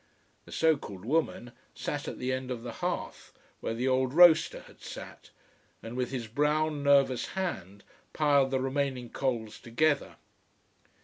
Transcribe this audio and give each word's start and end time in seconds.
The 0.45 0.51
so 0.51 0.77
called 0.77 1.05
woman 1.05 1.51
sat 1.75 2.07
at 2.07 2.17
the 2.17 2.33
end 2.33 2.49
of 2.49 2.63
the 2.63 2.71
hearth, 2.81 3.33
where 3.59 3.75
the 3.75 3.87
old 3.87 4.15
roaster 4.15 4.61
had 4.61 4.81
sat, 4.81 5.29
and 5.83 5.95
with 5.95 6.09
his 6.09 6.25
brown, 6.25 6.81
nervous 6.81 7.27
hand 7.37 7.83
piled 8.11 8.49
the 8.49 8.59
remaining 8.59 9.11
coals 9.11 9.59
together. 9.59 10.15